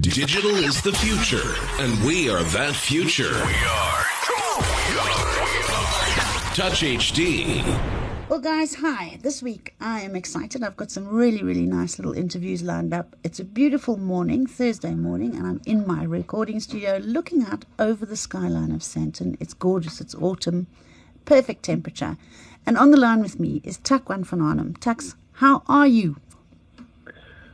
Digital 0.00 0.50
is 0.50 0.82
the 0.82 0.92
future, 0.92 1.54
and 1.78 2.04
we 2.04 2.28
are 2.28 2.42
that 2.42 2.74
future. 2.74 3.32
We 3.32 3.54
are. 3.64 4.04
Touch 6.54 6.82
HD. 6.82 7.62
Well, 8.28 8.40
guys, 8.40 8.74
hi. 8.74 9.18
This 9.22 9.44
week 9.44 9.74
I 9.80 10.00
am 10.00 10.16
excited. 10.16 10.64
I've 10.64 10.76
got 10.76 10.90
some 10.90 11.06
really, 11.06 11.42
really 11.44 11.66
nice 11.66 11.98
little 11.98 12.12
interviews 12.14 12.62
lined 12.62 12.92
up. 12.92 13.14
It's 13.22 13.38
a 13.38 13.44
beautiful 13.44 13.96
morning, 13.96 14.46
Thursday 14.46 14.94
morning, 14.94 15.36
and 15.36 15.46
I'm 15.46 15.60
in 15.64 15.86
my 15.86 16.02
recording 16.02 16.58
studio 16.58 16.98
looking 17.02 17.44
out 17.44 17.64
over 17.78 18.04
the 18.04 18.16
skyline 18.16 18.72
of 18.72 18.80
Sandton. 18.80 19.36
It's 19.38 19.54
gorgeous, 19.54 20.00
it's 20.00 20.16
autumn, 20.16 20.66
perfect 21.24 21.62
temperature. 21.62 22.16
And 22.66 22.76
on 22.76 22.90
the 22.90 22.98
line 22.98 23.20
with 23.20 23.38
me 23.38 23.60
is 23.62 23.78
Takuan 23.78 24.26
van 24.26 24.40
Aarnem. 24.40 24.76
Tux, 24.78 25.14
how 25.34 25.62
are 25.68 25.86
you? 25.86 26.16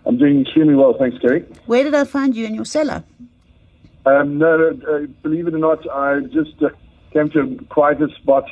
I'm 0.05 0.19
doing 0.19 0.43
extremely 0.43 0.75
well, 0.75 0.95
thanks, 0.99 1.19
Carrie. 1.19 1.45
Where 1.67 1.85
did 1.85 1.95
I 1.95 2.05
find 2.05 2.35
you 2.35 2.47
in 2.47 2.55
your 2.55 2.65
cellar? 2.65 3.05
Um, 4.05 4.39
no, 4.39 4.57
no 4.57 4.95
uh, 4.97 5.07
believe 5.23 5.47
it 5.47 5.55
or 5.55 5.59
not, 5.59 5.89
I 5.91 6.21
just 6.33 6.61
uh, 6.63 6.71
came 7.13 7.31
to 7.31 7.41
a 7.41 7.65
quieter 7.67 8.09
spot, 8.21 8.45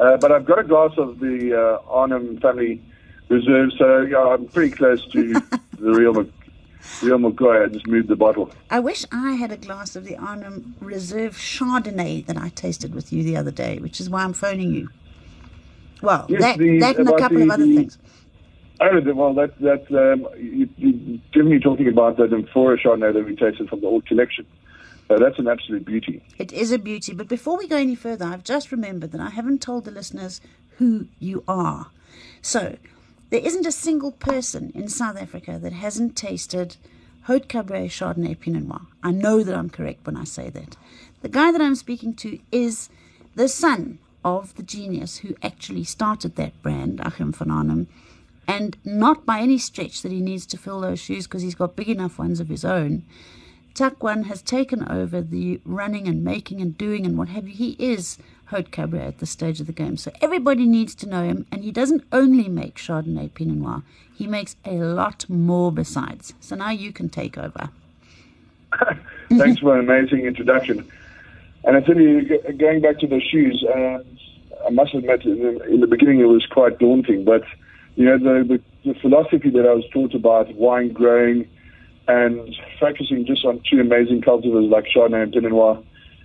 uh, 0.00 0.16
but 0.16 0.32
I've 0.32 0.44
got 0.46 0.58
a 0.58 0.64
glass 0.64 0.92
of 0.98 1.20
the 1.20 1.54
uh, 1.54 1.88
Aarnem 1.88 2.40
family 2.42 2.82
reserve, 3.28 3.70
so 3.78 4.02
yeah, 4.02 4.18
I'm 4.18 4.46
pretty 4.48 4.74
close 4.74 5.06
to 5.12 5.32
the 5.78 5.90
real 5.92 6.12
Mc, 6.12 6.28
real 7.02 7.18
McCoy. 7.18 7.64
I 7.64 7.68
just 7.72 7.86
moved 7.86 8.08
the 8.08 8.16
bottle. 8.16 8.50
I 8.68 8.80
wish 8.80 9.04
I 9.12 9.34
had 9.34 9.52
a 9.52 9.56
glass 9.56 9.94
of 9.94 10.04
the 10.04 10.14
Aarnem 10.16 10.72
Reserve 10.80 11.36
Chardonnay 11.36 12.26
that 12.26 12.36
I 12.36 12.48
tasted 12.48 12.92
with 12.92 13.12
you 13.12 13.22
the 13.22 13.36
other 13.36 13.52
day, 13.52 13.78
which 13.78 14.00
is 14.00 14.10
why 14.10 14.24
I'm 14.24 14.32
phoning 14.32 14.72
you. 14.74 14.88
Well, 16.02 16.26
Yes, 16.28 16.40
that, 16.42 16.58
the- 16.58 16.80
that 16.80 16.98
and 16.98 17.08
a 17.08 17.16
couple 17.16 17.38
the- 17.38 17.44
of 17.44 17.50
other 17.50 17.64
the- 17.64 17.76
things. 17.76 17.98
Oh, 18.80 19.00
the- 19.00 19.14
well, 19.14 19.34
that, 19.34 19.58
that's, 19.60 19.90
um, 19.90 20.26
you, 20.36 20.68
you, 20.76 21.20
you 21.32 21.60
talking 21.60 21.88
about 21.88 22.16
that 22.18 22.32
Amphora 22.32 22.78
Chardonnay 22.78 23.14
that 23.14 23.24
we 23.24 23.34
tasted 23.36 23.68
from 23.68 23.80
the 23.80 23.86
old 23.86 24.06
collection, 24.06 24.46
uh, 25.08 25.18
that's 25.18 25.38
an 25.38 25.48
absolute 25.48 25.84
beauty. 25.84 26.22
It 26.38 26.52
is 26.52 26.72
a 26.72 26.78
beauty. 26.78 27.14
But 27.14 27.28
before 27.28 27.56
we 27.56 27.68
go 27.68 27.76
any 27.76 27.94
further, 27.94 28.24
I've 28.26 28.44
just 28.44 28.72
remembered 28.72 29.12
that 29.12 29.20
I 29.20 29.30
haven't 29.30 29.62
told 29.62 29.84
the 29.84 29.90
listeners 29.90 30.40
who 30.78 31.06
you 31.18 31.42
are. 31.48 31.86
So, 32.42 32.76
there 33.30 33.40
isn't 33.40 33.66
a 33.66 33.72
single 33.72 34.12
person 34.12 34.72
in 34.74 34.88
South 34.88 35.16
Africa 35.16 35.58
that 35.60 35.72
hasn't 35.72 36.16
tasted 36.16 36.76
Haute 37.22 37.48
Cabriere 37.48 37.88
Chardonnay 37.88 38.38
Pinot 38.38 38.64
Noir. 38.64 38.82
I 39.02 39.10
know 39.10 39.42
that 39.42 39.54
I'm 39.56 39.70
correct 39.70 40.06
when 40.06 40.16
I 40.16 40.24
say 40.24 40.50
that. 40.50 40.76
The 41.22 41.28
guy 41.28 41.50
that 41.50 41.60
I'm 41.60 41.74
speaking 41.74 42.14
to 42.16 42.38
is 42.52 42.88
the 43.34 43.48
son 43.48 43.98
of 44.24 44.54
the 44.56 44.62
genius 44.62 45.18
who 45.18 45.34
actually 45.42 45.84
started 45.84 46.36
that 46.36 46.60
brand, 46.62 47.00
Achim 47.00 47.32
van 47.32 47.48
Aarnem, 47.48 47.86
and 48.48 48.76
not 48.84 49.26
by 49.26 49.40
any 49.40 49.58
stretch 49.58 50.02
that 50.02 50.12
he 50.12 50.20
needs 50.20 50.46
to 50.46 50.56
fill 50.56 50.80
those 50.80 51.00
shoes 51.00 51.26
because 51.26 51.42
he's 51.42 51.54
got 51.54 51.76
big 51.76 51.88
enough 51.88 52.18
ones 52.18 52.40
of 52.40 52.48
his 52.48 52.64
own. 52.64 53.04
Takuan 53.74 54.24
has 54.24 54.40
taken 54.40 54.88
over 54.88 55.20
the 55.20 55.60
running 55.64 56.08
and 56.08 56.24
making 56.24 56.60
and 56.60 56.78
doing 56.78 57.04
and 57.04 57.18
what 57.18 57.28
have 57.28 57.46
you. 57.46 57.54
He 57.54 57.76
is 57.78 58.18
Haute 58.46 58.70
Cabriere 58.70 59.08
at 59.08 59.18
this 59.18 59.30
stage 59.30 59.60
of 59.60 59.66
the 59.66 59.72
game. 59.72 59.96
So 59.96 60.10
everybody 60.22 60.64
needs 60.66 60.94
to 60.96 61.08
know 61.08 61.24
him. 61.24 61.46
And 61.52 61.62
he 61.62 61.72
doesn't 61.72 62.04
only 62.12 62.48
make 62.48 62.76
Chardonnay 62.76 63.34
Pinot 63.34 63.56
Noir, 63.56 63.82
he 64.14 64.26
makes 64.26 64.56
a 64.64 64.72
lot 64.76 65.28
more 65.28 65.70
besides. 65.70 66.32
So 66.40 66.56
now 66.56 66.70
you 66.70 66.92
can 66.92 67.08
take 67.08 67.36
over. 67.36 67.68
Thanks 69.28 69.60
for 69.60 69.78
an 69.78 69.80
amazing 69.80 70.24
introduction. 70.24 70.90
And 71.64 71.76
I 71.76 71.80
tell 71.80 72.00
you, 72.00 72.40
going 72.56 72.80
back 72.80 72.98
to 73.00 73.06
the 73.06 73.20
shoes, 73.20 73.64
um, 73.74 74.04
I 74.66 74.70
must 74.70 74.94
admit, 74.94 75.24
in 75.24 75.42
the, 75.42 75.62
in 75.64 75.80
the 75.80 75.86
beginning 75.86 76.20
it 76.20 76.24
was 76.24 76.46
quite 76.46 76.78
daunting, 76.78 77.24
but 77.24 77.42
you 77.96 78.04
know 78.04 78.18
the, 78.18 78.44
the 78.44 78.92
the 78.92 78.98
philosophy 79.00 79.50
that 79.50 79.66
I 79.66 79.74
was 79.74 79.84
taught 79.92 80.14
about 80.14 80.54
wine 80.54 80.92
growing 80.92 81.48
and 82.06 82.54
focusing 82.78 83.26
just 83.26 83.44
on 83.44 83.60
two 83.68 83.80
amazing 83.80 84.22
cultivars 84.22 84.70
like 84.70 84.84
Chardonnay 84.94 85.24
and 85.24 85.32
Pinot 85.32 85.50
Noir 85.50 85.82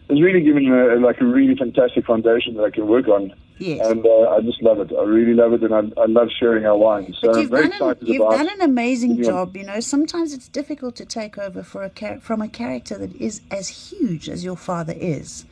has 0.10 0.22
really 0.22 0.42
given 0.42 0.70
me 0.70 0.78
a, 0.78 1.00
like 1.00 1.20
a 1.22 1.26
really 1.26 1.56
fantastic 1.56 2.06
foundation 2.06 2.56
that 2.56 2.64
I 2.64 2.70
can 2.70 2.88
work 2.88 3.08
on. 3.08 3.34
Yes. 3.58 3.88
And 3.88 4.06
uh, 4.06 4.30
I 4.30 4.42
just 4.42 4.62
love 4.62 4.80
it. 4.80 4.92
I 4.92 5.04
really 5.04 5.34
love 5.34 5.54
it, 5.54 5.64
and 5.64 5.74
I, 5.74 6.02
I 6.02 6.06
love 6.08 6.30
sharing 6.40 6.66
our 6.66 6.76
wine. 6.76 7.14
So 7.20 7.38
you've 7.38 7.52
very 7.52 7.70
done, 7.70 7.92
an, 7.92 7.98
you've 8.02 8.22
about. 8.22 8.32
done 8.32 8.50
an 8.50 8.62
amazing 8.62 9.22
job. 9.24 9.56
You 9.56 9.66
know, 9.66 9.80
sometimes 9.80 10.34
it's 10.34 10.48
difficult 10.48 10.96
to 10.96 11.06
take 11.06 11.38
over 11.38 11.62
for 11.62 11.84
a 11.84 11.90
char- 11.90 12.20
from 12.20 12.42
a 12.42 12.48
character 12.48 12.98
that 12.98 13.16
is 13.16 13.42
as 13.52 13.92
huge 13.92 14.28
as 14.30 14.44
your 14.44 14.58
father 14.58 14.96
is. 14.98 15.46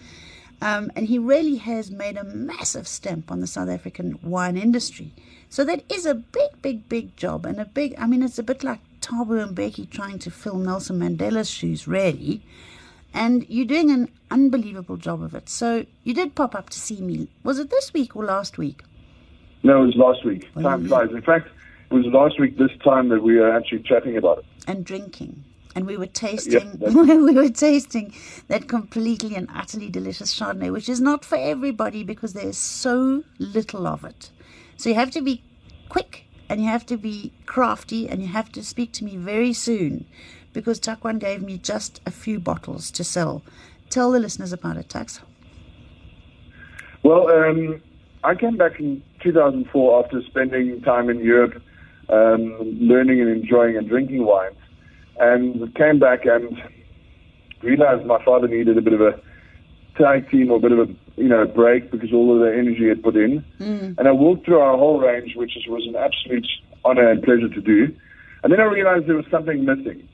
Um, 0.62 0.92
and 0.96 1.08
he 1.08 1.18
really 1.18 1.56
has 1.56 1.90
made 1.90 2.18
a 2.18 2.24
massive 2.24 2.88
stamp 2.88 3.32
on 3.32 3.40
the 3.40 3.48
South 3.48 3.70
African 3.70 4.20
wine 4.22 4.58
industry. 4.58 5.14
So 5.50 5.64
that 5.66 5.84
is 5.92 6.06
a 6.06 6.14
big, 6.16 6.62
big, 6.62 6.90
big 6.90 7.16
job, 7.16 7.46
and 7.46 7.60
a 7.60 7.66
big. 7.66 7.96
I 7.98 8.08
mean, 8.08 8.22
it's 8.22 8.38
a 8.40 8.44
bit 8.44 8.64
like 8.64 8.80
Thabo 9.02 9.48
Mbeki 9.54 9.90
trying 9.90 10.20
to 10.20 10.30
fill 10.32 10.58
Nelson 10.58 11.00
Mandela's 11.00 11.50
shoes, 11.50 11.88
really. 11.88 12.42
And 13.14 13.46
you're 13.50 13.66
doing 13.66 13.90
an 13.90 14.10
unbelievable 14.30 14.98
job 14.98 15.24
of 15.24 15.34
it. 15.34 15.50
So 15.50 15.86
you 16.04 16.14
did 16.14 16.36
pop 16.36 16.54
up 16.54 16.70
to 16.72 16.80
see 16.80 17.02
me. 17.02 17.30
Was 17.44 17.58
it 17.58 17.70
this 17.72 17.94
week 17.94 18.16
or 18.16 18.26
last 18.26 18.58
week? 18.58 18.84
No, 19.64 19.82
it 19.82 19.86
was 19.88 19.96
last 19.96 20.24
week. 20.26 20.48
Well, 20.56 20.64
Time 20.66 20.88
flies. 20.88 21.10
In 21.12 21.22
fact, 21.22 21.50
it 21.90 21.94
was 21.94 22.06
last 22.08 22.40
week 22.40 22.58
this 22.58 22.72
time 22.84 23.10
that 23.10 23.24
we 23.24 23.38
were 23.38 23.52
actually 23.52 23.82
chatting 23.84 24.16
about 24.18 24.40
it. 24.40 24.46
and 24.68 24.86
drinking. 24.86 25.44
And 25.80 25.88
we 25.88 25.96
were 25.96 26.08
tasting, 26.08 26.78
we 26.82 27.32
were 27.32 27.48
tasting 27.48 28.14
that 28.50 28.68
completely 28.68 29.34
and 29.38 29.48
utterly 29.56 29.88
delicious 29.88 30.38
Chardonnay, 30.38 30.74
which 30.74 30.90
is 30.90 31.00
not 31.00 31.24
for 31.24 31.38
everybody 31.38 32.04
because 32.04 32.34
there's 32.34 32.58
so 32.58 33.24
little 33.38 33.88
of 33.88 34.04
it. 34.04 34.30
So 34.76 34.90
you 34.90 34.96
have 34.96 35.12
to 35.12 35.22
be 35.22 35.42
quick 35.88 36.26
and 36.50 36.60
you 36.60 36.68
have 36.68 36.86
to 36.88 36.98
be 36.98 37.32
crafty 37.46 38.10
and 38.10 38.22
you 38.22 38.28
have 38.28 38.52
to 38.52 38.62
speak 38.62 38.92
to 38.92 39.06
me 39.06 39.16
very 39.16 39.54
soon 39.54 40.06
because 40.52 40.82
Takuan 40.82 41.18
gave 41.18 41.42
me 41.42 41.58
just 41.58 42.02
a 42.06 42.12
few 42.12 42.42
bottles 42.42 42.92
to 42.92 43.06
sell. 43.06 43.42
Tell 43.90 44.12
the 44.12 44.20
listeners 44.20 44.52
about 44.52 44.76
it, 44.76 44.90
Tux. 44.90 45.22
Well, 47.04 47.30
um, 47.30 47.82
I 48.26 48.36
came 48.36 48.58
back 48.58 48.82
in 48.82 49.02
2004 49.22 50.04
after 50.04 50.22
spending 50.24 50.82
time 50.82 51.10
in 51.10 51.24
Europe, 51.24 51.64
um, 52.10 52.58
learning 52.82 53.22
and 53.22 53.30
enjoying 53.30 53.78
and 53.78 53.88
drinking 53.88 54.26
wines, 54.26 54.58
and 55.20 55.74
came 55.76 56.00
back 56.00 56.26
and 56.26 56.58
realized 57.62 58.06
my 58.06 58.24
father 58.24 58.48
needed 58.48 58.78
a 58.78 58.82
bit 58.82 58.94
of 58.94 59.02
a 59.02 59.20
tag 59.98 60.30
team 60.32 60.50
or 60.52 60.58
a 60.58 60.60
bit 60.60 60.72
of 60.72 60.80
a 60.80 60.88
you 61.18 61.28
know 61.28 61.46
break 61.46 61.92
because 61.92 62.14
all 62.14 62.34
of 62.34 62.40
the 62.40 62.58
energy 62.58 62.80
he 62.80 62.88
had 62.88 63.04
put 63.04 63.16
in. 63.16 63.44
And 63.98 64.08
I 64.08 64.12
walked 64.12 64.46
through 64.46 64.60
our 64.60 64.78
whole 64.78 65.00
range, 65.00 65.36
which 65.36 65.58
is, 65.58 65.68
was 65.68 65.86
an 65.88 65.96
absolute 65.96 66.48
honor 66.86 67.10
and 67.10 67.22
pleasure 67.22 67.50
to 67.50 67.62
do. 67.62 67.94
And 68.44 68.54
then 68.54 68.62
I 68.62 68.64
realized 68.64 69.08
there 69.08 69.16
was 69.18 69.26
something 69.30 69.66
missing. 69.66 70.08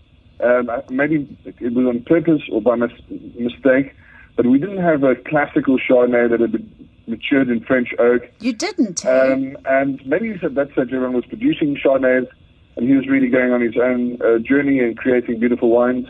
Um, 0.43 0.69
maybe 0.89 1.27
it 1.45 1.73
was 1.73 1.85
on 1.85 2.03
purpose 2.03 2.41
or 2.51 2.61
by 2.61 2.75
mis- 2.75 2.91
mistake, 3.37 3.95
but 4.35 4.47
we 4.47 4.57
didn't 4.57 4.81
have 4.81 5.03
a 5.03 5.15
classical 5.15 5.77
Chardonnay 5.77 6.29
that 6.29 6.39
had 6.39 6.51
been 6.51 6.89
matured 7.07 7.49
in 7.49 7.63
French 7.63 7.93
oak. 7.99 8.23
You 8.39 8.51
didn't, 8.51 9.05
eh? 9.05 9.31
Um, 9.33 9.57
and 9.65 10.05
maybe 10.05 10.33
that's 10.33 10.75
that 10.75 10.87
everyone 10.91 11.13
was 11.13 11.25
producing 11.25 11.77
Chardonnays, 11.77 12.27
and 12.75 12.87
he 12.87 12.95
was 12.95 13.07
really 13.07 13.29
going 13.29 13.51
on 13.51 13.61
his 13.61 13.75
own 13.77 14.21
uh, 14.21 14.39
journey 14.39 14.79
and 14.79 14.97
creating 14.97 15.39
beautiful 15.39 15.69
wines. 15.69 16.07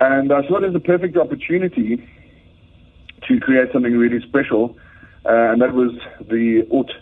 And 0.00 0.32
I 0.32 0.46
saw 0.46 0.58
it 0.58 0.64
as 0.64 0.74
a 0.74 0.80
perfect 0.80 1.16
opportunity 1.16 2.08
to 3.26 3.40
create 3.40 3.72
something 3.72 3.96
really 3.96 4.24
special, 4.26 4.76
uh, 5.24 5.52
and 5.52 5.60
that 5.60 5.74
was 5.74 5.92
the 6.20 6.66
Haute, 6.70 6.92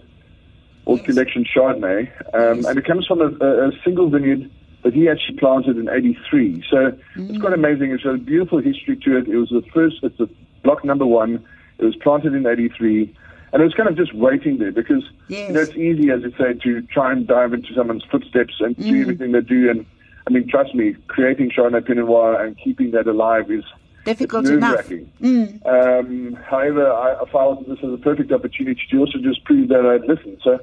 Haute. 0.87 1.05
Collection 1.05 1.45
Chardonnay. 1.45 2.11
Um. 2.35 2.65
And 2.65 2.79
it 2.79 2.87
comes 2.87 3.07
from 3.07 3.21
a, 3.21 3.27
a, 3.27 3.71
single 3.85 4.09
vineyard 4.09 4.51
that 4.83 4.95
he 4.95 5.09
actually 5.09 5.37
planted 5.39 5.77
in 5.77 5.89
83. 5.89 6.65
So 6.71 6.97
it's 7.17 7.41
quite 7.41 7.53
amazing. 7.53 7.91
It's 7.91 8.05
got 8.05 8.15
a 8.15 8.19
beautiful 8.19 8.59
history 8.59 8.97
to 8.97 9.19
it. 9.19 9.29
It 9.29 9.37
was 9.37 9.51
the 9.51 9.63
first, 9.75 9.97
it's 10.03 10.17
the 10.17 10.29
block 10.63 10.85
number 10.85 11.05
one. 11.05 11.45
It 11.79 11.85
was 11.85 11.97
planted 11.97 12.33
in 12.35 12.47
83. 12.47 13.15
And 13.57 13.63
it 13.63 13.65
was 13.65 13.73
kind 13.73 13.89
of 13.89 13.97
just 13.97 14.13
waiting 14.13 14.59
there 14.59 14.71
because 14.71 15.03
Yes. 15.29 15.49
you 15.49 15.55
know, 15.55 15.61
it's 15.63 15.75
easy, 15.77 16.11
as 16.11 16.21
you 16.21 16.31
say, 16.39 16.53
to 16.63 16.83
try 16.83 17.11
and 17.11 17.27
dive 17.27 17.55
into 17.55 17.73
someone's 17.73 18.05
footsteps 18.05 18.53
and 18.61 18.77
do 18.77 19.01
everything 19.01 19.33
they 19.33 19.41
do. 19.41 19.71
And 19.71 19.87
I 20.27 20.31
mean, 20.31 20.47
trust 20.47 20.75
me, 20.75 20.95
creating 21.09 21.53
Chardonnay 21.53 21.87
Pinot 21.87 22.05
Noir 22.05 22.39
and 22.45 22.55
keeping 22.63 22.91
that 22.91 23.07
alive 23.07 23.51
is 23.51 23.65
Difficult 24.05 24.45
enough. 24.47 24.91
nerve-wracking. 24.91 25.63
Um, 25.65 26.35
however, 26.35 26.93
I, 26.93 27.15
I 27.15 27.31
found 27.31 27.65
this 27.65 27.79
as 27.83 27.95
a 27.95 27.97
perfect 27.97 28.31
opportunity 28.31 28.83
to 28.91 28.99
also 28.99 29.19
just 29.21 29.43
prove 29.45 29.69
that 29.71 29.87
I'd 29.87 30.07
listened. 30.07 30.39
So, 30.45 30.61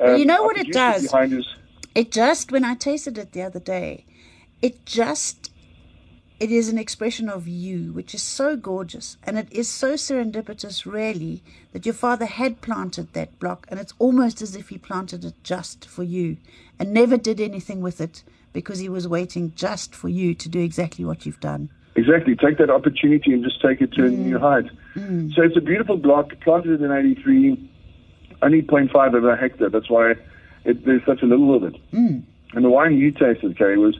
um, 0.00 0.16
you 0.16 0.24
know 0.24 0.42
what 0.42 0.56
it 0.56 0.72
does? 0.72 1.14
It 1.94 2.10
just, 2.10 2.50
when 2.50 2.64
I 2.64 2.74
tasted 2.74 3.18
it 3.18 3.30
the 3.30 3.42
other 3.42 3.60
day, 3.60 4.04
it 4.60 4.84
just, 4.84 5.51
it 6.42 6.50
is 6.50 6.68
an 6.68 6.76
expression 6.76 7.28
of 7.28 7.46
you, 7.46 7.92
which 7.92 8.16
is 8.16 8.22
so 8.22 8.56
gorgeous. 8.56 9.16
And 9.22 9.38
it 9.38 9.46
is 9.52 9.68
so 9.68 9.92
serendipitous, 9.92 10.84
really, 10.84 11.40
that 11.72 11.86
your 11.86 11.94
father 11.94 12.26
had 12.26 12.60
planted 12.60 13.12
that 13.12 13.38
block. 13.38 13.64
And 13.68 13.78
it's 13.78 13.94
almost 14.00 14.42
as 14.42 14.56
if 14.56 14.70
he 14.70 14.76
planted 14.76 15.24
it 15.24 15.34
just 15.44 15.84
for 15.84 16.02
you 16.02 16.38
and 16.80 16.92
never 16.92 17.16
did 17.16 17.40
anything 17.40 17.80
with 17.80 18.00
it 18.00 18.24
because 18.52 18.80
he 18.80 18.88
was 18.88 19.06
waiting 19.06 19.52
just 19.54 19.94
for 19.94 20.08
you 20.08 20.34
to 20.34 20.48
do 20.48 20.58
exactly 20.58 21.04
what 21.04 21.24
you've 21.24 21.38
done. 21.38 21.70
Exactly. 21.94 22.34
Take 22.34 22.58
that 22.58 22.70
opportunity 22.70 23.32
and 23.32 23.44
just 23.44 23.62
take 23.62 23.80
it 23.80 23.92
to 23.92 24.06
a 24.06 24.08
mm. 24.08 24.18
new 24.18 24.38
height. 24.40 24.66
Mm. 24.96 25.32
So 25.34 25.42
it's 25.42 25.56
a 25.56 25.60
beautiful 25.60 25.96
block, 25.96 26.32
planted 26.40 26.82
in 26.82 26.90
83, 26.90 27.70
only 28.42 28.62
0.5 28.62 29.16
of 29.16 29.24
a 29.24 29.36
hectare. 29.36 29.70
That's 29.70 29.88
why 29.88 30.14
it, 30.64 30.84
there's 30.84 31.06
such 31.06 31.22
a 31.22 31.26
little 31.26 31.54
of 31.54 31.62
it. 31.62 31.76
Mm. 31.92 32.24
And 32.54 32.64
the 32.64 32.68
wine 32.68 32.98
you 32.98 33.12
tasted, 33.12 33.56
Carrie, 33.56 33.78
was 33.78 33.96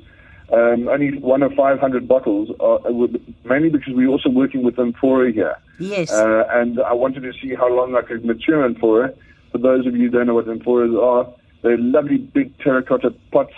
um, 0.50 0.88
only 0.88 1.18
one 1.18 1.42
of 1.42 1.52
500 1.54 2.06
bottles, 2.06 2.50
are, 2.60 2.80
with, 2.92 3.16
mainly 3.44 3.70
because 3.70 3.94
we're 3.94 4.08
also 4.08 4.28
working 4.28 4.62
with 4.62 4.78
Amphora 4.78 5.32
here. 5.32 5.56
Yes. 5.78 6.10
Uh, 6.10 6.44
and 6.50 6.80
I 6.80 6.92
wanted 6.92 7.22
to 7.22 7.32
see 7.32 7.54
how 7.54 7.72
long 7.72 7.94
I 7.96 8.02
could 8.02 8.24
mature 8.24 8.64
Amphora. 8.64 9.14
For 9.52 9.58
those 9.58 9.86
of 9.86 9.94
you 9.94 10.04
who 10.04 10.10
don't 10.10 10.26
know 10.26 10.34
what 10.34 10.46
Amphoras 10.46 10.98
are, 11.00 11.32
they're 11.62 11.78
lovely 11.78 12.18
big 12.18 12.58
terracotta 12.58 13.14
pots 13.30 13.54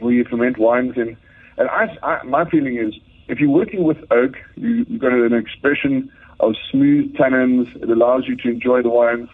where 0.00 0.12
you 0.12 0.24
ferment 0.24 0.58
wines 0.58 0.96
in. 0.96 1.16
And 1.56 1.68
I, 1.68 1.96
I, 2.02 2.22
my 2.24 2.48
feeling 2.48 2.76
is, 2.76 2.94
if 3.28 3.38
you're 3.40 3.50
working 3.50 3.84
with 3.84 3.98
oak, 4.10 4.34
you, 4.56 4.84
you've 4.88 5.00
got 5.00 5.12
an 5.12 5.32
expression 5.32 6.10
of 6.40 6.54
smooth 6.70 7.14
tannins. 7.14 7.74
It 7.82 7.88
allows 7.88 8.26
you 8.26 8.36
to 8.36 8.48
enjoy 8.50 8.82
the 8.82 8.90
wines. 8.90 9.28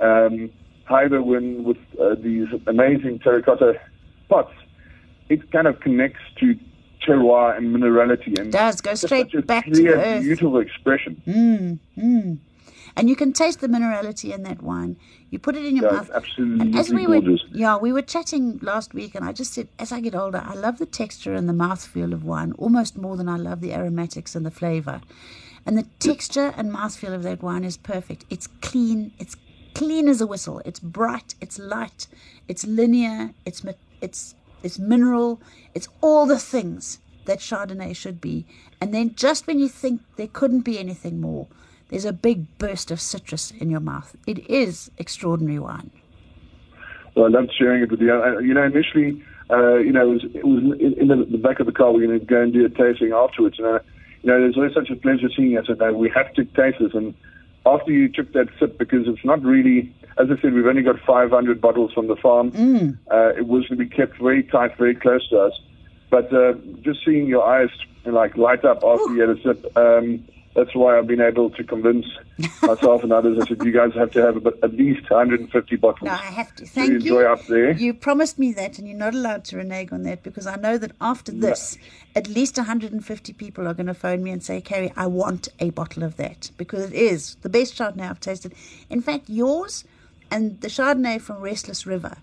Um, 0.00 0.50
when 0.88 1.64
with 1.64 1.76
uh, 2.00 2.14
these 2.14 2.48
amazing 2.66 3.18
terracotta 3.18 3.78
pots, 4.28 4.54
it 5.28 5.50
kind 5.52 5.66
of 5.66 5.80
connects 5.80 6.20
to 6.40 6.54
terroir 7.06 7.56
and 7.56 7.74
minerality. 7.74 8.38
And 8.38 8.52
does 8.52 8.80
go 8.80 8.94
straight 8.94 9.30
back 9.46 9.64
to 9.66 9.70
clear, 9.70 9.96
the 9.96 10.02
earth. 10.04 10.22
beautiful 10.22 10.58
expression. 10.58 11.22
Mm, 11.26 11.78
mm. 11.96 12.38
And 12.96 13.08
you 13.08 13.14
can 13.14 13.32
taste 13.32 13.60
the 13.60 13.68
minerality 13.68 14.34
in 14.34 14.42
that 14.42 14.62
wine. 14.62 14.96
You 15.30 15.38
put 15.38 15.54
it 15.56 15.64
in 15.64 15.76
your 15.76 15.84
Yeah, 15.86 15.96
mouth. 15.98 16.10
absolutely 16.12 16.60
And 16.66 16.76
as 16.76 16.90
we 16.90 17.06
were, 17.06 17.20
gorgeous. 17.20 17.44
yeah, 17.52 17.76
we 17.76 17.92
were 17.92 18.02
chatting 18.02 18.58
last 18.62 18.94
week, 18.94 19.14
and 19.14 19.24
I 19.24 19.32
just 19.32 19.52
said, 19.52 19.68
as 19.78 19.92
I 19.92 20.00
get 20.00 20.14
older, 20.14 20.42
I 20.44 20.54
love 20.54 20.78
the 20.78 20.86
texture 20.86 21.34
and 21.34 21.48
the 21.48 21.52
mouthfeel 21.52 22.12
of 22.12 22.24
wine 22.24 22.52
almost 22.58 22.96
more 22.96 23.16
than 23.16 23.28
I 23.28 23.36
love 23.36 23.60
the 23.60 23.72
aromatics 23.72 24.34
and 24.34 24.44
the 24.44 24.50
flavor. 24.50 25.00
And 25.66 25.76
the 25.78 25.86
texture 26.00 26.54
and 26.56 26.72
mouthfeel 26.72 27.12
of 27.14 27.22
that 27.24 27.42
wine 27.42 27.62
is 27.62 27.76
perfect. 27.76 28.24
It's 28.30 28.46
clean. 28.46 29.12
It's 29.18 29.36
clean 29.74 30.08
as 30.08 30.20
a 30.20 30.26
whistle. 30.26 30.60
It's 30.64 30.80
bright. 30.80 31.34
It's 31.40 31.58
light. 31.58 32.06
It's 32.48 32.66
linear. 32.66 33.30
It's 33.44 33.62
it's 34.00 34.34
it's 34.62 34.78
mineral. 34.78 35.40
It's 35.74 35.88
all 36.00 36.26
the 36.26 36.38
things 36.38 36.98
that 37.26 37.38
Chardonnay 37.38 37.94
should 37.94 38.20
be. 38.20 38.46
And 38.80 38.94
then 38.94 39.14
just 39.14 39.46
when 39.46 39.58
you 39.58 39.68
think 39.68 40.00
there 40.16 40.28
couldn't 40.28 40.62
be 40.62 40.78
anything 40.78 41.20
more, 41.20 41.46
there's 41.88 42.04
a 42.04 42.12
big 42.12 42.58
burst 42.58 42.90
of 42.90 43.00
citrus 43.00 43.50
in 43.50 43.70
your 43.70 43.80
mouth. 43.80 44.16
It 44.26 44.48
is 44.50 44.90
extraordinary 44.98 45.58
wine. 45.58 45.90
Well, 47.14 47.26
I 47.26 47.28
loved 47.28 47.52
sharing 47.58 47.82
it 47.82 47.90
with 47.90 48.00
you. 48.00 48.06
You 48.40 48.54
know, 48.54 48.62
initially, 48.62 49.22
uh, 49.50 49.76
you 49.76 49.92
know, 49.92 50.10
it 50.10 50.12
was, 50.12 50.24
it 50.34 50.44
was 50.44 50.62
in, 50.80 51.08
the, 51.08 51.26
the 51.30 51.38
back 51.38 51.60
of 51.60 51.66
the 51.66 51.72
car. 51.72 51.92
We're 51.92 52.06
going 52.06 52.20
to 52.20 52.24
go 52.24 52.42
and 52.42 52.52
do 52.52 52.64
a 52.64 52.68
tasting 52.68 53.12
afterwards. 53.12 53.58
And, 53.58 53.66
uh, 53.66 53.80
you 54.22 54.30
know, 54.30 54.40
there's 54.40 54.56
always 54.56 54.74
such 54.74 54.90
a 54.90 54.96
pleasure 54.96 55.28
seeing 55.34 55.56
us. 55.56 55.66
And 55.68 55.80
uh, 55.80 55.92
we 55.92 56.10
have 56.14 56.32
to 56.34 56.44
taste 56.44 56.78
this. 56.80 56.92
And 56.94 57.14
after 57.66 57.90
you 57.90 58.08
took 58.08 58.32
that 58.34 58.48
sip, 58.58 58.78
because 58.78 59.08
it's 59.08 59.24
not 59.24 59.42
really, 59.42 59.94
as 60.16 60.28
I 60.30 60.40
said, 60.40 60.52
we've 60.54 60.66
only 60.66 60.82
got 60.82 60.98
500 61.00 61.60
bottles 61.60 61.92
from 61.92 62.06
the 62.08 62.16
farm. 62.16 62.48
Uh, 63.10 63.28
it 63.36 63.46
was 63.46 63.66
to 63.68 63.76
be 63.76 63.86
kept 63.86 64.18
very 64.18 64.42
tight, 64.42 64.76
very 64.78 64.94
close 64.94 65.28
to 65.28 65.38
us. 65.38 65.52
But 66.10 66.32
uh, 66.32 66.54
just 66.82 67.04
seeing 67.04 67.26
your 67.26 67.44
eyes 67.44 67.68
like 68.06 68.36
light 68.36 68.64
up 68.64 68.82
after 68.82 69.14
you 69.14 69.20
had 69.20 69.30
a 69.38 69.42
sip, 69.42 69.76
um, 69.76 70.24
that's 70.54 70.74
why 70.74 70.98
I've 70.98 71.06
been 71.06 71.20
able 71.20 71.50
to 71.50 71.62
convince 71.62 72.06
myself 72.62 73.02
and 73.04 73.12
others. 73.12 73.38
I 73.40 73.46
said, 73.46 73.62
you 73.62 73.70
guys 73.70 73.92
have 73.94 74.10
to 74.12 74.22
have 74.22 74.36
about, 74.36 74.54
at 74.62 74.72
least 74.72 75.08
150 75.10 75.76
bottles 75.76 76.06
No, 76.06 76.12
I 76.12 76.16
have 76.16 76.52
to. 76.56 76.64
to 76.64 76.70
Thank 76.70 76.92
enjoy 76.94 77.20
you. 77.20 77.26
up 77.28 77.46
there. 77.46 77.72
You 77.72 77.92
promised 77.94 78.38
me 78.38 78.52
that, 78.54 78.78
and 78.78 78.88
you're 78.88 78.96
not 78.96 79.14
allowed 79.14 79.44
to 79.44 79.58
renege 79.58 79.92
on 79.92 80.02
that 80.04 80.22
because 80.22 80.46
I 80.46 80.56
know 80.56 80.78
that 80.78 80.92
after 81.00 81.30
this, 81.30 81.76
at 82.16 82.26
least 82.28 82.56
150 82.56 83.32
people 83.34 83.68
are 83.68 83.74
going 83.74 83.86
to 83.86 83.94
phone 83.94 84.22
me 84.24 84.30
and 84.30 84.42
say, 84.42 84.60
Carrie, 84.62 84.92
I 84.96 85.06
want 85.06 85.48
a 85.60 85.70
bottle 85.70 86.02
of 86.02 86.16
that 86.16 86.50
because 86.56 86.82
it 86.86 86.94
is 86.94 87.36
the 87.42 87.50
best 87.50 87.74
Chardonnay 87.76 88.08
I've 88.08 88.18
tasted. 88.20 88.54
In 88.88 89.02
fact, 89.02 89.28
yours 89.28 89.84
and 90.30 90.60
the 90.60 90.68
Chardonnay 90.68 91.20
from 91.20 91.40
Restless 91.40 91.86
River 91.86 92.18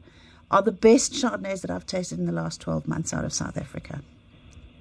are 0.52 0.62
the 0.62 0.72
best 0.72 1.14
Chardonnays 1.14 1.62
that 1.62 1.72
I've 1.72 1.86
tasted 1.86 2.20
in 2.20 2.26
the 2.26 2.32
last 2.32 2.62
12 2.62 2.88
months 2.88 3.14
out 3.14 3.26
of 3.26 3.34
South 3.34 3.58
Africa. 3.58 4.02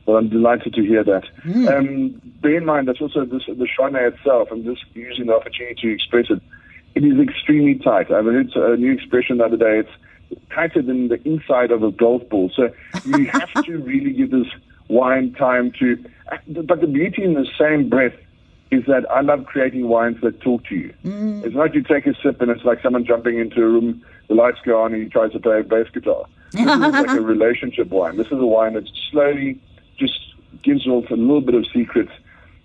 Well, 0.06 0.18
I'm 0.18 0.28
delighted 0.28 0.74
to 0.74 0.82
hear 0.82 1.02
that. 1.04 1.24
Hmm. 1.42 1.68
Um, 1.68 2.22
bear 2.42 2.58
in 2.58 2.66
mind, 2.66 2.88
that's 2.88 3.00
also 3.00 3.24
this, 3.24 3.42
the 3.46 3.66
Chardonnay 3.78 4.12
itself, 4.12 4.48
I'm 4.50 4.62
just 4.62 4.84
using 4.92 5.26
the 5.26 5.34
opportunity 5.34 5.74
to 5.80 5.94
express 5.94 6.26
it, 6.28 6.42
it 6.94 7.04
is 7.04 7.18
extremely 7.18 7.76
tight. 7.76 8.10
I 8.10 8.22
heard 8.22 8.50
a 8.54 8.76
new 8.76 8.92
expression 8.92 9.38
the 9.38 9.44
other 9.44 9.56
day. 9.56 9.80
It's 9.80 10.42
tighter 10.54 10.82
than 10.82 11.08
the 11.08 11.20
inside 11.26 11.70
of 11.70 11.82
a 11.82 11.90
golf 11.90 12.28
ball. 12.28 12.50
So 12.54 12.70
you 13.04 13.26
have 13.32 13.52
to 13.64 13.78
really 13.78 14.12
give 14.12 14.30
this 14.30 14.46
wine 14.88 15.32
time 15.32 15.72
to. 15.80 15.96
But 16.48 16.80
the 16.80 16.86
beauty 16.86 17.24
in 17.24 17.34
the 17.34 17.46
same 17.58 17.88
breath 17.88 18.14
is 18.74 18.86
that 18.86 19.10
I 19.10 19.20
love 19.20 19.46
creating 19.46 19.88
wines 19.88 20.20
that 20.22 20.40
talk 20.40 20.64
to 20.66 20.74
you. 20.74 20.94
Mm. 21.04 21.44
It's 21.44 21.54
not 21.54 21.74
you 21.74 21.82
take 21.82 22.06
a 22.06 22.14
sip 22.22 22.40
and 22.40 22.50
it's 22.50 22.64
like 22.64 22.82
someone 22.82 23.04
jumping 23.04 23.38
into 23.38 23.62
a 23.62 23.66
room, 23.66 24.02
the 24.28 24.34
lights 24.34 24.58
go 24.64 24.82
on, 24.82 24.92
and 24.92 25.02
he 25.02 25.08
tries 25.08 25.32
to 25.32 25.40
play 25.40 25.60
a 25.60 25.62
bass 25.62 25.88
guitar. 25.92 26.24
This 26.52 26.62
is 26.62 26.66
like 26.66 27.10
a 27.10 27.20
relationship 27.34 27.88
wine. 27.88 28.16
This 28.16 28.26
is 28.28 28.32
a 28.38 28.46
wine 28.46 28.74
that 28.74 28.88
slowly 29.10 29.60
just 29.98 30.18
gives 30.62 30.86
off 30.86 31.10
a 31.10 31.14
little 31.14 31.40
bit 31.40 31.54
of 31.54 31.66
secrets. 31.72 32.12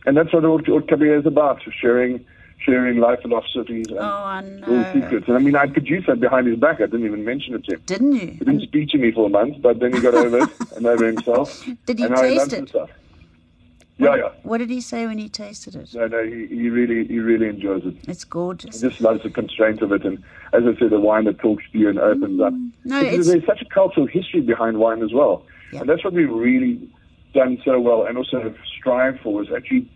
And 0.05 0.15
that's 0.17 0.33
what 0.33 0.43
Haute 0.43 0.87
Cabriere 0.87 1.19
is 1.19 1.25
about, 1.25 1.61
sharing 1.79 2.25
sharing 2.59 2.97
life 2.99 3.21
philosophies 3.21 3.87
and 3.87 3.99
Oh, 3.99 4.41
little 4.67 4.93
secrets. 4.93 5.27
And 5.27 5.37
I 5.37 5.39
mean, 5.39 5.55
I 5.55 5.65
produced 5.67 6.07
that 6.07 6.19
behind 6.19 6.47
his 6.47 6.57
back. 6.57 6.81
I 6.81 6.85
didn't 6.87 7.05
even 7.05 7.23
mention 7.23 7.53
it 7.55 7.63
to 7.65 7.75
him. 7.75 7.81
Didn't 7.85 8.11
you? 8.13 8.27
He 8.27 8.37
didn't 8.39 8.61
speak 8.61 8.89
to 8.89 8.97
me 8.97 9.11
for 9.11 9.27
a 9.27 9.29
month, 9.29 9.61
but 9.61 9.79
then 9.79 9.93
he 9.93 10.01
got 10.01 10.13
over 10.13 10.39
it 10.39 10.49
and 10.75 10.85
over 10.85 11.05
himself. 11.05 11.65
Did 11.85 11.99
he 11.99 12.05
and 12.05 12.15
taste 12.15 12.53
it? 12.53 12.71
Stuff. 13.99 14.15
Yeah, 14.17 14.23
yeah. 14.23 14.31
What 14.43 14.59
did 14.59 14.69
he 14.69 14.79
say 14.81 15.05
when 15.05 15.17
he 15.17 15.27
tasted 15.29 15.75
it? 15.75 15.93
No, 15.93 16.07
no, 16.07 16.23
he, 16.23 16.47
he 16.47 16.69
really 16.69 17.05
he 17.07 17.19
really 17.19 17.47
enjoys 17.47 17.83
it. 17.85 17.95
It's 18.07 18.23
gorgeous. 18.23 18.79
He 18.81 18.87
just 18.87 19.01
loves 19.01 19.23
the 19.23 19.29
constraint 19.29 19.81
of 19.81 19.91
it, 19.91 20.05
and 20.05 20.17
as 20.53 20.63
I 20.63 20.77
said, 20.79 20.91
the 20.91 20.99
wine 20.99 21.25
that 21.25 21.39
talks 21.39 21.63
to 21.71 21.77
you 21.77 21.89
and 21.89 21.99
opens 21.99 22.39
up. 22.41 22.53
Mm. 22.53 22.71
No, 22.85 22.99
Because 23.03 23.27
it's- 23.27 23.27
there's 23.27 23.45
such 23.45 23.61
a 23.61 23.73
cultural 23.73 24.07
history 24.07 24.41
behind 24.41 24.77
wine 24.77 25.03
as 25.03 25.11
well, 25.13 25.43
Yeah. 25.73 25.81
and 25.81 25.89
that's 25.89 26.03
what 26.03 26.13
we've 26.13 26.31
really 26.31 26.79
done 27.33 27.57
so 27.65 27.79
well, 27.79 28.05
and 28.05 28.17
also 28.17 28.53
strive 28.77 29.19
for 29.21 29.43
is 29.43 29.49
actually, 29.55 29.89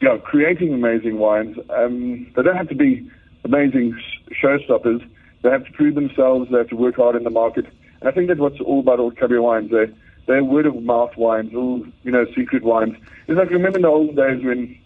you 0.00 0.08
know, 0.08 0.18
creating 0.18 0.72
amazing 0.72 1.18
wines. 1.18 1.56
Um, 1.70 2.26
they 2.36 2.42
don't 2.42 2.56
have 2.56 2.68
to 2.68 2.74
be 2.76 3.10
amazing 3.44 3.94
sh- 3.98 4.44
showstoppers. 4.44 5.04
They 5.42 5.50
have 5.50 5.64
to 5.66 5.72
prove 5.72 5.94
themselves. 5.96 6.50
They 6.50 6.58
have 6.58 6.68
to 6.68 6.76
work 6.76 6.96
hard 6.96 7.16
in 7.16 7.24
the 7.24 7.30
market, 7.30 7.66
and 8.00 8.08
I 8.08 8.12
think 8.12 8.28
that's 8.28 8.38
what's 8.40 8.60
all 8.60 8.78
about 8.80 8.98
Haute 9.00 9.16
Cabriere 9.18 9.42
wines. 9.42 9.70
They 9.72 9.86
they're 10.26 10.44
word 10.44 10.66
of 10.66 10.80
mouth 10.82 11.16
wines, 11.16 11.54
all 11.54 11.84
you 12.02 12.10
know, 12.10 12.26
secret 12.36 12.62
wines. 12.62 12.96
It's 13.26 13.38
like 13.38 13.50
remember 13.50 13.78
in 13.78 13.82
the 13.82 13.88
old 13.88 14.16
days 14.16 14.44
when 14.44 14.78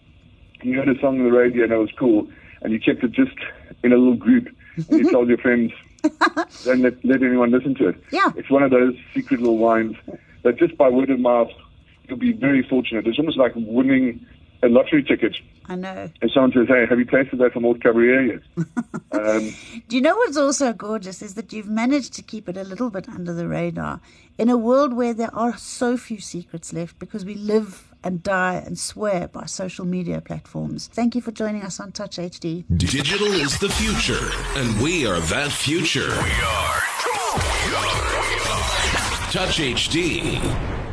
you 0.61 0.77
heard 0.77 0.89
a 0.89 0.99
song 0.99 1.19
on 1.19 1.25
the 1.25 1.31
radio 1.31 1.63
and 1.63 1.73
it 1.73 1.77
was 1.77 1.91
cool, 1.97 2.27
and 2.61 2.73
you 2.73 2.79
kept 2.79 3.03
it 3.03 3.11
just 3.11 3.37
in 3.83 3.93
a 3.93 3.97
little 3.97 4.15
group, 4.15 4.47
and 4.89 4.99
you 4.99 5.11
told 5.11 5.27
your 5.29 5.37
friends, 5.37 5.71
don't 6.63 6.81
let, 6.81 7.03
let 7.03 7.21
anyone 7.21 7.51
listen 7.51 7.75
to 7.75 7.89
it. 7.89 8.03
Yeah. 8.11 8.31
It's 8.35 8.49
one 8.49 8.63
of 8.63 8.71
those 8.71 8.95
secret 9.13 9.39
little 9.39 9.57
wines 9.57 9.95
that 10.43 10.57
just 10.57 10.77
by 10.77 10.89
word 10.89 11.09
of 11.09 11.19
mouth, 11.19 11.51
you'll 12.07 12.17
be 12.17 12.33
very 12.33 12.63
fortunate. 12.63 13.07
It's 13.07 13.19
almost 13.19 13.37
like 13.37 13.53
winning 13.55 14.25
a 14.63 14.67
lottery 14.67 15.03
ticket. 15.03 15.35
I 15.67 15.75
know. 15.75 16.09
And 16.21 16.31
someone 16.31 16.51
says, 16.53 16.67
hey, 16.67 16.85
have 16.87 16.99
you 16.99 17.05
tasted 17.05 17.39
that 17.39 17.53
from 17.53 17.63
Haute 17.63 17.81
Cabriere 17.81 18.23
yet? 18.25 18.41
um, 19.11 19.53
Do 19.87 19.95
you 19.95 20.01
know 20.01 20.15
what's 20.15 20.37
also 20.37 20.73
gorgeous 20.73 21.21
is 21.21 21.33
that 21.35 21.51
you've 21.53 21.69
managed 21.69 22.13
to 22.13 22.21
keep 22.21 22.47
it 22.47 22.57
a 22.57 22.63
little 22.63 22.89
bit 22.89 23.09
under 23.09 23.33
the 23.33 23.47
radar 23.47 23.99
in 24.37 24.49
a 24.49 24.57
world 24.57 24.93
where 24.93 25.13
there 25.13 25.33
are 25.33 25.57
so 25.57 25.97
few 25.97 26.19
secrets 26.19 26.73
left 26.73 26.99
because 26.99 27.25
we 27.25 27.35
live 27.35 27.91
and 28.03 28.21
die 28.21 28.61
and 28.63 28.77
swear 28.77 29.27
by 29.27 29.45
social 29.45 29.85
media 29.85 30.21
platforms. 30.21 30.87
Thank 30.87 31.15
you 31.15 31.21
for 31.21 31.31
joining 31.31 31.63
us 31.63 31.79
on 31.79 31.91
Touch 31.91 32.17
HD. 32.17 32.63
Digital 32.77 33.33
is 33.33 33.57
the 33.59 33.69
future, 33.69 34.29
and 34.55 34.79
we 34.79 35.07
are 35.07 35.19
that 35.19 35.51
future. 35.51 36.09
We 36.09 36.31
are. 36.45 36.81
Touch 39.31 39.57
HD. 39.57 40.84